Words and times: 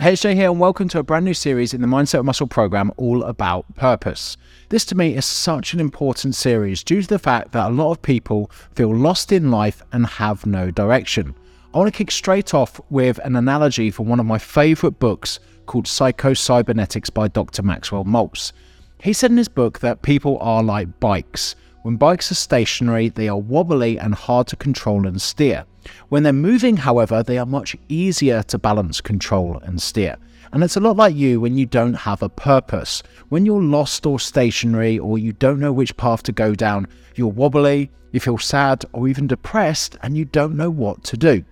Hey, 0.00 0.14
Jay 0.14 0.36
here, 0.36 0.48
and 0.48 0.60
welcome 0.60 0.86
to 0.90 1.00
a 1.00 1.02
brand 1.02 1.24
new 1.24 1.34
series 1.34 1.74
in 1.74 1.80
the 1.80 1.88
Mindset 1.88 2.24
Muscle 2.24 2.46
program 2.46 2.92
all 2.96 3.24
about 3.24 3.74
purpose. 3.74 4.36
This 4.68 4.84
to 4.84 4.94
me 4.94 5.16
is 5.16 5.26
such 5.26 5.74
an 5.74 5.80
important 5.80 6.36
series 6.36 6.84
due 6.84 7.02
to 7.02 7.08
the 7.08 7.18
fact 7.18 7.50
that 7.50 7.68
a 7.68 7.74
lot 7.74 7.90
of 7.90 8.00
people 8.00 8.48
feel 8.76 8.94
lost 8.94 9.32
in 9.32 9.50
life 9.50 9.82
and 9.90 10.06
have 10.06 10.46
no 10.46 10.70
direction. 10.70 11.34
I 11.74 11.78
want 11.78 11.92
to 11.92 11.98
kick 11.98 12.12
straight 12.12 12.54
off 12.54 12.80
with 12.90 13.18
an 13.24 13.34
analogy 13.34 13.90
from 13.90 14.06
one 14.06 14.20
of 14.20 14.26
my 14.26 14.38
favorite 14.38 15.00
books 15.00 15.40
called 15.66 15.88
Psycho 15.88 16.32
Cybernetics 16.32 17.10
by 17.10 17.26
Dr. 17.26 17.64
Maxwell 17.64 18.04
Maltz. 18.04 18.52
He 19.02 19.12
said 19.12 19.32
in 19.32 19.36
his 19.36 19.48
book 19.48 19.80
that 19.80 20.02
people 20.02 20.38
are 20.40 20.62
like 20.62 21.00
bikes. 21.00 21.56
When 21.82 21.96
bikes 21.96 22.30
are 22.30 22.36
stationary, 22.36 23.08
they 23.08 23.28
are 23.28 23.36
wobbly 23.36 23.98
and 23.98 24.14
hard 24.14 24.46
to 24.46 24.54
control 24.54 25.08
and 25.08 25.20
steer. 25.20 25.64
When 26.08 26.22
they're 26.22 26.32
moving, 26.32 26.76
however, 26.76 27.22
they 27.22 27.38
are 27.38 27.46
much 27.46 27.76
easier 27.88 28.42
to 28.44 28.58
balance, 28.58 29.00
control, 29.00 29.58
and 29.62 29.80
steer. 29.80 30.16
And 30.52 30.64
it's 30.64 30.76
a 30.76 30.80
lot 30.80 30.96
like 30.96 31.14
you 31.14 31.40
when 31.40 31.58
you 31.58 31.66
don't 31.66 31.94
have 31.94 32.22
a 32.22 32.28
purpose. 32.28 33.02
When 33.28 33.44
you're 33.44 33.62
lost 33.62 34.06
or 34.06 34.18
stationary, 34.18 34.98
or 34.98 35.18
you 35.18 35.32
don't 35.32 35.60
know 35.60 35.72
which 35.72 35.96
path 35.96 36.22
to 36.24 36.32
go 36.32 36.54
down, 36.54 36.88
you're 37.14 37.28
wobbly, 37.28 37.90
you 38.12 38.20
feel 38.20 38.38
sad, 38.38 38.84
or 38.92 39.08
even 39.08 39.26
depressed, 39.26 39.96
and 40.02 40.16
you 40.16 40.24
don't 40.24 40.56
know 40.56 40.70
what 40.70 41.04
to 41.04 41.16
do. 41.16 41.44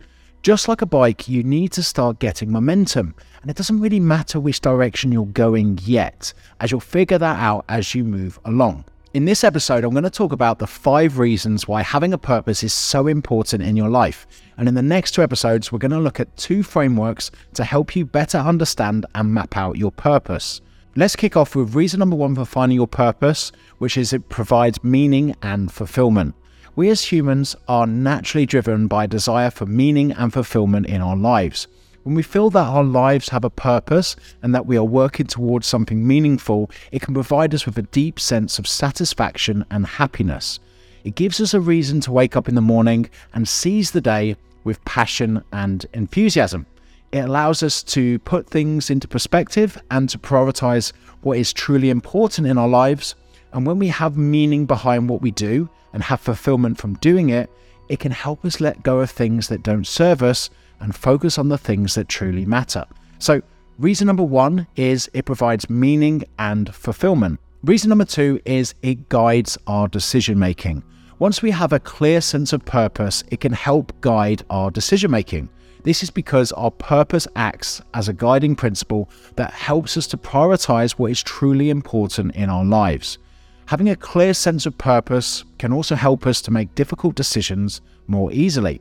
Just 0.42 0.68
like 0.68 0.80
a 0.80 0.86
bike, 0.86 1.28
you 1.28 1.42
need 1.42 1.72
to 1.72 1.82
start 1.82 2.20
getting 2.20 2.50
momentum. 2.50 3.14
And 3.42 3.50
it 3.50 3.56
doesn't 3.56 3.80
really 3.80 4.00
matter 4.00 4.40
which 4.40 4.60
direction 4.60 5.12
you're 5.12 5.26
going 5.26 5.78
yet, 5.82 6.32
as 6.60 6.70
you'll 6.70 6.80
figure 6.80 7.18
that 7.18 7.38
out 7.38 7.64
as 7.68 7.94
you 7.94 8.04
move 8.04 8.38
along. 8.44 8.84
In 9.16 9.24
this 9.24 9.44
episode, 9.44 9.82
I'm 9.82 9.92
going 9.92 10.04
to 10.04 10.10
talk 10.10 10.32
about 10.32 10.58
the 10.58 10.66
five 10.66 11.18
reasons 11.18 11.66
why 11.66 11.80
having 11.80 12.12
a 12.12 12.18
purpose 12.18 12.62
is 12.62 12.74
so 12.74 13.06
important 13.06 13.62
in 13.62 13.74
your 13.74 13.88
life. 13.88 14.26
And 14.58 14.68
in 14.68 14.74
the 14.74 14.82
next 14.82 15.12
two 15.12 15.22
episodes, 15.22 15.72
we're 15.72 15.78
going 15.78 15.92
to 15.92 15.98
look 15.98 16.20
at 16.20 16.36
two 16.36 16.62
frameworks 16.62 17.30
to 17.54 17.64
help 17.64 17.96
you 17.96 18.04
better 18.04 18.36
understand 18.36 19.06
and 19.14 19.32
map 19.32 19.56
out 19.56 19.78
your 19.78 19.90
purpose. 19.90 20.60
Let's 20.96 21.16
kick 21.16 21.34
off 21.34 21.56
with 21.56 21.74
reason 21.74 21.98
number 21.98 22.14
one 22.14 22.34
for 22.34 22.44
finding 22.44 22.76
your 22.76 22.86
purpose, 22.86 23.52
which 23.78 23.96
is 23.96 24.12
it 24.12 24.28
provides 24.28 24.84
meaning 24.84 25.34
and 25.40 25.72
fulfillment. 25.72 26.34
We 26.74 26.90
as 26.90 27.10
humans 27.10 27.56
are 27.68 27.86
naturally 27.86 28.44
driven 28.44 28.86
by 28.86 29.04
a 29.04 29.08
desire 29.08 29.50
for 29.50 29.64
meaning 29.64 30.12
and 30.12 30.30
fulfillment 30.30 30.88
in 30.88 31.00
our 31.00 31.16
lives. 31.16 31.68
When 32.06 32.14
we 32.14 32.22
feel 32.22 32.50
that 32.50 32.68
our 32.68 32.84
lives 32.84 33.30
have 33.30 33.42
a 33.42 33.50
purpose 33.50 34.14
and 34.40 34.54
that 34.54 34.64
we 34.64 34.76
are 34.76 34.84
working 34.84 35.26
towards 35.26 35.66
something 35.66 36.06
meaningful, 36.06 36.70
it 36.92 37.02
can 37.02 37.14
provide 37.14 37.52
us 37.52 37.66
with 37.66 37.76
a 37.78 37.82
deep 37.82 38.20
sense 38.20 38.60
of 38.60 38.68
satisfaction 38.68 39.64
and 39.72 39.84
happiness. 39.84 40.60
It 41.02 41.16
gives 41.16 41.40
us 41.40 41.52
a 41.52 41.58
reason 41.58 42.00
to 42.02 42.12
wake 42.12 42.36
up 42.36 42.48
in 42.48 42.54
the 42.54 42.60
morning 42.60 43.10
and 43.34 43.48
seize 43.48 43.90
the 43.90 44.00
day 44.00 44.36
with 44.62 44.84
passion 44.84 45.42
and 45.52 45.84
enthusiasm. 45.94 46.66
It 47.10 47.24
allows 47.24 47.64
us 47.64 47.82
to 47.82 48.20
put 48.20 48.48
things 48.48 48.88
into 48.88 49.08
perspective 49.08 49.76
and 49.90 50.08
to 50.10 50.16
prioritize 50.16 50.92
what 51.22 51.38
is 51.38 51.52
truly 51.52 51.90
important 51.90 52.46
in 52.46 52.56
our 52.56 52.68
lives. 52.68 53.16
And 53.52 53.66
when 53.66 53.80
we 53.80 53.88
have 53.88 54.16
meaning 54.16 54.64
behind 54.64 55.08
what 55.08 55.22
we 55.22 55.32
do 55.32 55.68
and 55.92 56.04
have 56.04 56.20
fulfillment 56.20 56.78
from 56.78 56.94
doing 56.98 57.30
it, 57.30 57.50
it 57.88 57.98
can 57.98 58.12
help 58.12 58.44
us 58.44 58.60
let 58.60 58.84
go 58.84 59.00
of 59.00 59.10
things 59.10 59.48
that 59.48 59.64
don't 59.64 59.88
serve 59.88 60.22
us 60.22 60.50
and 60.80 60.94
focus 60.94 61.38
on 61.38 61.48
the 61.48 61.58
things 61.58 61.94
that 61.94 62.08
truly 62.08 62.44
matter. 62.44 62.84
So, 63.18 63.42
reason 63.78 64.06
number 64.06 64.22
one 64.22 64.66
is 64.76 65.10
it 65.14 65.24
provides 65.24 65.70
meaning 65.70 66.24
and 66.38 66.74
fulfillment. 66.74 67.40
Reason 67.62 67.88
number 67.88 68.04
two 68.04 68.40
is 68.44 68.74
it 68.82 69.08
guides 69.08 69.58
our 69.66 69.88
decision 69.88 70.38
making. 70.38 70.82
Once 71.18 71.40
we 71.40 71.50
have 71.50 71.72
a 71.72 71.80
clear 71.80 72.20
sense 72.20 72.52
of 72.52 72.64
purpose, 72.64 73.24
it 73.30 73.40
can 73.40 73.52
help 73.52 73.92
guide 74.02 74.42
our 74.50 74.70
decision 74.70 75.10
making. 75.10 75.48
This 75.82 76.02
is 76.02 76.10
because 76.10 76.52
our 76.52 76.70
purpose 76.70 77.28
acts 77.36 77.80
as 77.94 78.08
a 78.08 78.12
guiding 78.12 78.56
principle 78.56 79.08
that 79.36 79.52
helps 79.52 79.96
us 79.96 80.06
to 80.08 80.16
prioritize 80.16 80.92
what 80.92 81.10
is 81.10 81.22
truly 81.22 81.70
important 81.70 82.34
in 82.34 82.50
our 82.50 82.64
lives. 82.64 83.18
Having 83.66 83.88
a 83.88 83.96
clear 83.96 84.34
sense 84.34 84.66
of 84.66 84.76
purpose 84.78 85.44
can 85.58 85.72
also 85.72 85.94
help 85.94 86.26
us 86.26 86.42
to 86.42 86.50
make 86.50 86.74
difficult 86.74 87.14
decisions 87.14 87.80
more 88.08 88.32
easily. 88.32 88.80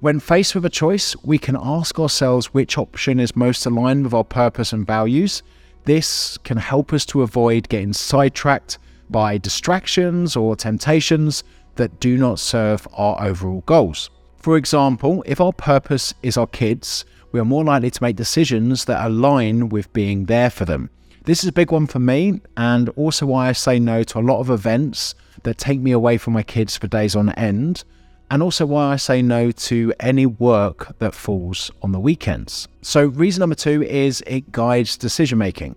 When 0.00 0.20
faced 0.20 0.54
with 0.54 0.66
a 0.66 0.70
choice, 0.70 1.16
we 1.24 1.38
can 1.38 1.56
ask 1.58 1.98
ourselves 1.98 2.52
which 2.52 2.76
option 2.76 3.18
is 3.18 3.34
most 3.34 3.64
aligned 3.64 4.04
with 4.04 4.12
our 4.12 4.24
purpose 4.24 4.74
and 4.74 4.86
values. 4.86 5.42
This 5.84 6.36
can 6.44 6.58
help 6.58 6.92
us 6.92 7.06
to 7.06 7.22
avoid 7.22 7.70
getting 7.70 7.94
sidetracked 7.94 8.78
by 9.08 9.38
distractions 9.38 10.36
or 10.36 10.54
temptations 10.54 11.44
that 11.76 11.98
do 11.98 12.18
not 12.18 12.38
serve 12.38 12.86
our 12.92 13.22
overall 13.24 13.62
goals. 13.64 14.10
For 14.36 14.58
example, 14.58 15.24
if 15.26 15.40
our 15.40 15.52
purpose 15.54 16.12
is 16.22 16.36
our 16.36 16.46
kids, 16.46 17.06
we 17.32 17.40
are 17.40 17.46
more 17.46 17.64
likely 17.64 17.90
to 17.90 18.02
make 18.02 18.16
decisions 18.16 18.84
that 18.84 19.04
align 19.04 19.70
with 19.70 19.90
being 19.94 20.26
there 20.26 20.50
for 20.50 20.66
them. 20.66 20.90
This 21.24 21.42
is 21.42 21.48
a 21.48 21.52
big 21.52 21.72
one 21.72 21.86
for 21.86 22.00
me, 22.00 22.42
and 22.54 22.90
also 22.90 23.24
why 23.24 23.48
I 23.48 23.52
say 23.52 23.78
no 23.78 24.02
to 24.02 24.18
a 24.18 24.20
lot 24.20 24.40
of 24.40 24.50
events 24.50 25.14
that 25.44 25.56
take 25.56 25.80
me 25.80 25.90
away 25.90 26.18
from 26.18 26.34
my 26.34 26.42
kids 26.42 26.76
for 26.76 26.86
days 26.86 27.16
on 27.16 27.30
end 27.30 27.82
and 28.30 28.42
also 28.42 28.66
why 28.66 28.92
I 28.92 28.96
say 28.96 29.22
no 29.22 29.50
to 29.50 29.92
any 30.00 30.26
work 30.26 30.98
that 30.98 31.14
falls 31.14 31.70
on 31.82 31.92
the 31.92 32.00
weekends. 32.00 32.68
So, 32.82 33.06
reason 33.06 33.40
number 33.40 33.54
two 33.54 33.82
is 33.82 34.22
it 34.26 34.52
guides 34.52 34.96
decision 34.96 35.38
making. 35.38 35.76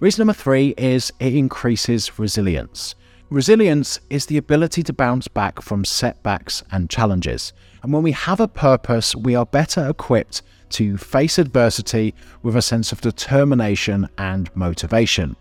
Reason 0.00 0.20
number 0.20 0.38
three 0.38 0.74
is 0.76 1.12
it 1.20 1.34
increases 1.34 2.18
resilience. 2.18 2.94
Resilience 3.30 4.00
is 4.10 4.26
the 4.26 4.36
ability 4.36 4.82
to 4.82 4.92
bounce 4.92 5.28
back 5.28 5.62
from 5.62 5.84
setbacks 5.84 6.62
and 6.70 6.90
challenges. 6.90 7.52
And 7.82 7.92
when 7.92 8.02
we 8.02 8.12
have 8.12 8.40
a 8.40 8.48
purpose, 8.48 9.14
we 9.14 9.34
are 9.34 9.46
better 9.46 9.88
equipped 9.88 10.42
to 10.70 10.96
face 10.96 11.38
adversity 11.38 12.14
with 12.42 12.56
a 12.56 12.62
sense 12.62 12.92
of 12.92 13.00
determination 13.00 14.08
and 14.18 14.54
motivation. 14.56 15.36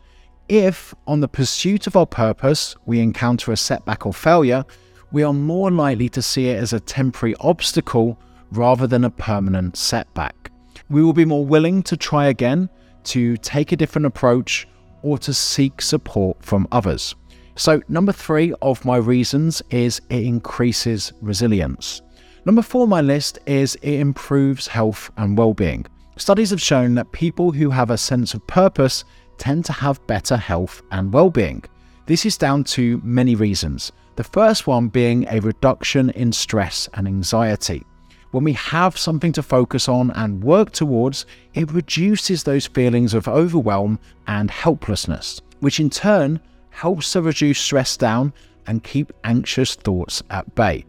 If, 0.50 0.94
on 1.08 1.20
the 1.20 1.28
pursuit 1.28 1.88
of 1.88 1.96
our 1.96 2.06
purpose, 2.06 2.76
we 2.86 3.00
encounter 3.00 3.52
a 3.52 3.58
setback 3.58 4.06
or 4.06 4.14
failure, 4.14 4.66
we 5.14 5.24
are 5.24 5.32
more 5.32 5.72
likely 5.72 6.10
to 6.10 6.22
see 6.22 6.50
it 6.50 6.58
as 6.58 6.74
a 6.74 6.80
temporary 6.80 7.36
obstacle 7.40 8.20
rather 8.52 8.88
than 8.88 9.06
a 9.06 9.10
permanent 9.10 9.78
setback. 9.78 10.52
We 10.90 11.04
will 11.04 11.14
be 11.14 11.24
more 11.24 11.46
willing 11.46 11.84
to 11.84 11.96
try 11.96 12.26
again, 12.28 12.68
to 13.06 13.38
take 13.38 13.72
a 13.72 13.78
different 13.78 14.08
approach, 14.08 14.68
or 15.04 15.18
to 15.20 15.34
seek 15.34 15.82
support 15.82 16.44
from 16.44 16.68
others. 16.72 17.16
So, 17.56 17.82
number 17.88 18.12
three 18.12 18.54
of 18.64 18.84
my 18.84 18.98
reasons 18.98 19.62
is 19.70 20.02
it 20.10 20.24
increases 20.24 21.14
resilience. 21.22 22.02
Number 22.46 22.64
four 22.64 22.84
on 22.84 22.90
my 22.90 23.02
list 23.02 23.38
is 23.46 23.76
it 23.84 24.00
improves 24.00 24.66
health 24.66 25.12
and 25.18 25.38
well 25.38 25.54
being. 25.54 25.86
Studies 26.18 26.50
have 26.50 26.62
shown 26.62 26.96
that 26.96 27.12
people 27.12 27.52
who 27.52 27.70
have 27.70 27.92
a 27.92 27.98
sense 27.98 28.34
of 28.34 28.46
purpose 28.48 29.04
tend 29.38 29.66
to 29.66 29.74
have 29.74 30.06
better 30.08 30.38
health 30.38 30.82
and 30.92 31.14
well 31.14 31.30
being. 31.30 31.64
This 32.08 32.26
is 32.26 32.38
down 32.38 32.64
to 32.66 33.00
many 33.04 33.36
reasons. 33.36 33.92
The 34.16 34.24
first 34.24 34.68
one 34.68 34.90
being 34.90 35.26
a 35.28 35.40
reduction 35.40 36.12
in 36.12 36.32
stress 36.32 36.88
and 36.94 37.08
anxiety. 37.08 37.84
When 38.30 38.44
we 38.44 38.54
have 38.54 38.98
something 38.98 39.32
to 39.34 39.44
focus 39.44 39.90
on 39.90 40.12
and 40.12 40.44
work 40.44 40.72
towards, 40.72 41.26
it 41.54 41.72
reduces 41.72 42.44
those 42.44 42.68
feelings 42.68 43.14
of 43.14 43.28
overwhelm 43.28 44.00
and 44.28 44.52
helplessness, 44.52 45.42
which 45.62 45.80
in 45.80 45.90
turn 45.90 46.40
helps 46.70 47.12
to 47.14 47.22
reduce 47.22 47.60
stress 47.60 47.98
down 47.98 48.34
and 48.68 48.84
keep 48.84 49.12
anxious 49.24 49.76
thoughts 49.76 50.22
at 50.30 50.54
bay. 50.56 50.86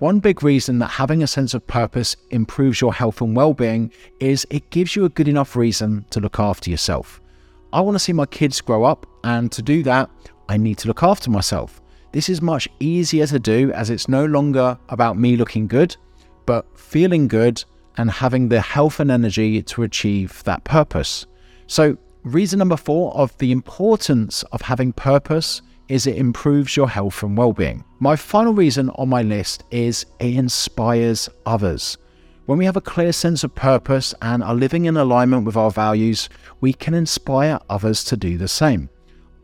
One 0.00 0.18
big 0.18 0.42
reason 0.42 0.80
that 0.80 0.88
having 0.88 1.22
a 1.22 1.28
sense 1.28 1.54
of 1.54 1.66
purpose 1.66 2.16
improves 2.30 2.80
your 2.80 2.92
health 2.92 3.20
and 3.20 3.36
well 3.36 3.54
being 3.54 3.92
is 4.18 4.46
it 4.50 4.70
gives 4.70 4.96
you 4.96 5.04
a 5.04 5.08
good 5.08 5.28
enough 5.28 5.54
reason 5.54 6.04
to 6.10 6.20
look 6.20 6.40
after 6.40 6.70
yourself. 6.70 7.20
I 7.72 7.80
want 7.80 7.94
to 7.94 8.00
see 8.00 8.12
my 8.12 8.26
kids 8.26 8.60
grow 8.60 8.84
up, 8.84 9.06
and 9.24 9.50
to 9.52 9.62
do 9.62 9.82
that, 9.84 10.10
I 10.48 10.56
need 10.56 10.78
to 10.78 10.88
look 10.88 11.02
after 11.02 11.30
myself. 11.30 11.80
This 12.14 12.28
is 12.28 12.40
much 12.40 12.68
easier 12.78 13.26
to 13.26 13.40
do 13.40 13.72
as 13.72 13.90
it's 13.90 14.08
no 14.08 14.24
longer 14.24 14.78
about 14.88 15.18
me 15.18 15.36
looking 15.36 15.66
good, 15.66 15.96
but 16.46 16.64
feeling 16.78 17.26
good 17.26 17.64
and 17.96 18.08
having 18.08 18.48
the 18.48 18.60
health 18.60 19.00
and 19.00 19.10
energy 19.10 19.60
to 19.64 19.82
achieve 19.82 20.40
that 20.44 20.62
purpose. 20.62 21.26
So, 21.66 21.98
reason 22.22 22.60
number 22.60 22.76
four 22.76 23.12
of 23.14 23.36
the 23.38 23.50
importance 23.50 24.44
of 24.52 24.62
having 24.62 24.92
purpose 24.92 25.60
is 25.88 26.06
it 26.06 26.16
improves 26.16 26.76
your 26.76 26.88
health 26.88 27.20
and 27.24 27.36
well 27.36 27.52
being. 27.52 27.82
My 27.98 28.14
final 28.14 28.54
reason 28.54 28.90
on 28.90 29.08
my 29.08 29.22
list 29.22 29.64
is 29.72 30.06
it 30.20 30.36
inspires 30.36 31.28
others. 31.46 31.98
When 32.46 32.58
we 32.58 32.64
have 32.64 32.76
a 32.76 32.80
clear 32.80 33.12
sense 33.12 33.42
of 33.42 33.56
purpose 33.56 34.14
and 34.22 34.44
are 34.44 34.54
living 34.54 34.84
in 34.84 34.96
alignment 34.96 35.46
with 35.46 35.56
our 35.56 35.72
values, 35.72 36.28
we 36.60 36.74
can 36.74 36.94
inspire 36.94 37.58
others 37.68 38.04
to 38.04 38.16
do 38.16 38.38
the 38.38 38.46
same 38.46 38.88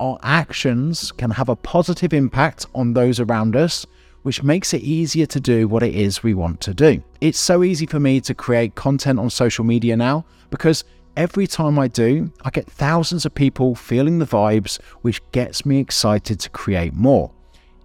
our 0.01 0.19
actions 0.23 1.13
can 1.13 1.31
have 1.31 1.49
a 1.49 1.57
positive 1.57 2.13
impact 2.13 2.67
on 2.75 2.95
those 2.95 3.21
around 3.21 3.55
us, 3.55 3.87
which 4.23 4.43
makes 4.43 4.73
it 4.75 4.83
easier 4.83 5.27
to 5.27 5.39
do 5.39 5.69
what 5.69 5.83
it 5.83 5.95
is 5.95 6.23
we 6.23 6.35
want 6.35 6.61
to 6.63 6.75
do. 6.75 7.03
It's 7.21 7.39
so 7.39 7.63
easy 7.63 7.87
for 7.87 8.01
me 8.01 8.21
to 8.23 8.35
create 8.35 8.75
content 8.75 9.19
on 9.19 9.31
social 9.31 9.65
media 9.65 9.97
now 9.97 10.25
because 10.49 10.85
every 11.17 11.47
time 11.47 11.79
I 11.79 11.89
do, 11.89 12.33
I 12.43 12.51
get 12.51 12.67
thousands 12.67 13.27
of 13.27 13.35
people 13.35 13.75
feeling 13.75 14.19
the 14.19 14.27
vibes, 14.27 14.81
which 15.03 15.21
gets 15.33 15.67
me 15.67 15.79
excited 15.79 16.41
to 16.41 16.51
create 16.51 16.95
more. 16.95 17.31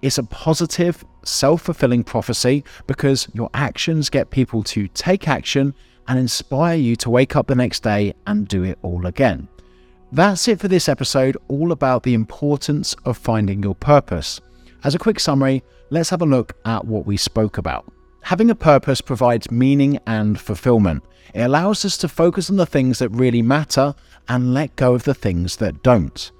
It's 0.01 0.17
a 0.17 0.23
positive, 0.23 1.03
self 1.23 1.63
fulfilling 1.63 2.03
prophecy 2.03 2.63
because 2.87 3.27
your 3.33 3.49
actions 3.53 4.09
get 4.09 4.29
people 4.29 4.63
to 4.63 4.87
take 4.89 5.27
action 5.27 5.73
and 6.07 6.19
inspire 6.19 6.77
you 6.77 6.95
to 6.97 7.09
wake 7.09 7.35
up 7.35 7.47
the 7.47 7.55
next 7.55 7.83
day 7.83 8.13
and 8.27 8.47
do 8.47 8.63
it 8.63 8.77
all 8.83 9.05
again. 9.05 9.47
That's 10.11 10.47
it 10.47 10.59
for 10.59 10.67
this 10.67 10.87
episode, 10.87 11.35
all 11.47 11.71
about 11.71 12.03
the 12.03 12.13
importance 12.13 12.95
of 13.05 13.17
finding 13.17 13.63
your 13.63 13.75
purpose. 13.75 14.39
As 14.83 14.95
a 14.95 14.99
quick 14.99 15.19
summary, 15.19 15.63
let's 15.89 16.09
have 16.11 16.21
a 16.21 16.25
look 16.25 16.53
at 16.65 16.85
what 16.85 17.05
we 17.05 17.17
spoke 17.17 17.57
about. 17.57 17.91
Having 18.21 18.49
a 18.49 18.55
purpose 18.55 19.01
provides 19.01 19.51
meaning 19.51 19.99
and 20.07 20.39
fulfillment. 20.39 21.03
It 21.33 21.41
allows 21.41 21.83
us 21.85 21.97
to 21.97 22.07
focus 22.07 22.49
on 22.49 22.55
the 22.55 22.65
things 22.65 22.99
that 22.99 23.09
really 23.09 23.41
matter 23.41 23.93
and 24.29 24.53
let 24.53 24.75
go 24.75 24.93
of 24.93 25.03
the 25.03 25.13
things 25.13 25.57
that 25.57 25.83
don't. 25.83 26.31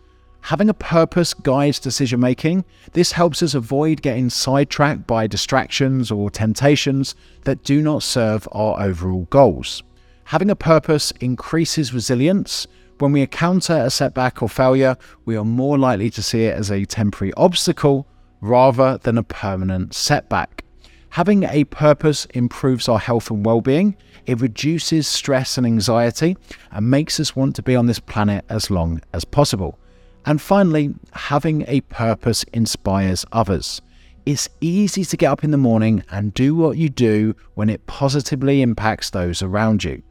Having 0.41 0.69
a 0.69 0.75
purpose 0.75 1.33
guides 1.33 1.79
decision 1.79 2.19
making. 2.19 2.65
This 2.94 3.12
helps 3.12 3.41
us 3.41 3.56
avoid 3.56 4.03
getting 4.03 4.29
sidetracked 4.29 5.07
by 5.07 5.25
distractions 5.25 6.12
or 6.12 6.29
temptations 6.29 7.15
that 7.45 7.63
do 7.63 7.81
not 7.81 8.03
serve 8.03 8.47
our 8.51 8.79
overall 8.79 9.25
goals. 9.31 9.81
Having 10.25 10.51
a 10.51 10.56
purpose 10.56 11.12
increases 11.19 11.94
resilience. 11.95 12.67
When 13.00 13.12
we 13.12 13.21
encounter 13.21 13.74
a 13.74 13.89
setback 13.89 14.42
or 14.42 14.47
failure, 14.47 14.95
we 15.25 15.36
are 15.36 15.44
more 15.44 15.77
likely 15.77 16.09
to 16.12 16.24
see 16.24 16.45
it 16.45 16.56
as 16.56 16.71
a 16.71 16.86
temporary 16.86 17.33
obstacle 17.33 18.07
rather 18.39 18.97
than 19.00 19.18
a 19.18 19.24
permanent 19.24 19.94
setback. 19.94 20.63
Having 21.09 21.44
a 21.44 21.65
purpose 21.65 22.25
improves 22.33 22.88
our 22.88 23.00
health 23.00 23.30
and 23.30 23.45
well 23.45 23.59
being. 23.59 23.97
It 24.25 24.39
reduces 24.39 25.07
stress 25.07 25.57
and 25.57 25.65
anxiety 25.68 26.38
and 26.71 26.89
makes 26.89 27.19
us 27.19 27.36
want 27.36 27.56
to 27.57 27.63
be 27.63 27.75
on 27.75 27.86
this 27.86 28.00
planet 28.00 28.45
as 28.47 28.71
long 28.71 29.01
as 29.13 29.25
possible. 29.25 29.77
And 30.25 30.41
finally, 30.41 30.95
having 31.12 31.65
a 31.68 31.81
purpose 31.81 32.44
inspires 32.53 33.25
others. 33.31 33.81
It's 34.25 34.50
easy 34.62 35.03
to 35.06 35.18
get 35.18 35.31
up 35.31 35.44
in 35.44 35.51
the 35.51 35.57
morning 35.57 36.03
and 36.09 36.33
do 36.33 36.56
what 36.56 36.77
you 36.77 36.89
do 36.89 37.36
when 37.56 37.69
it 37.69 37.86
positively 37.88 38.62
impacts 38.62 39.09
those 39.09 39.41
around 39.41 39.83
you. 39.83 40.01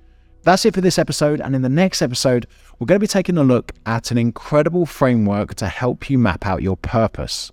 That's 0.45 0.67
it 0.67 0.75
for 0.75 0.83
this 0.83 0.99
episode. 0.99 1.41
And 1.41 1.57
in 1.57 1.63
the 1.63 1.71
next 1.71 2.03
episode, 2.03 2.47
we're 2.79 2.87
going 2.87 2.97
to 2.97 3.01
be 3.01 3.07
taking 3.07 3.39
a 3.39 3.43
look 3.43 3.73
at 3.87 4.11
an 4.11 4.19
incredible 4.19 4.85
framework 4.85 5.55
to 5.55 5.67
help 5.67 6.11
you 6.11 6.19
map 6.19 6.45
out 6.47 6.63
your 6.63 6.77
purpose. 6.77 7.51